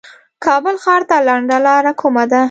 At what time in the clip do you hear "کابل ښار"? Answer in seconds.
0.45-1.01